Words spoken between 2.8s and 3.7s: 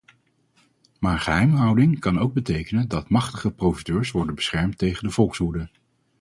dat machtige